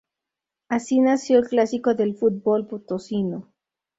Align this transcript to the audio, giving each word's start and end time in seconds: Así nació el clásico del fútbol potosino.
Así 0.67 0.99
nació 0.99 1.37
el 1.37 1.47
clásico 1.47 1.93
del 1.93 2.15
fútbol 2.15 2.65
potosino. 2.65 3.53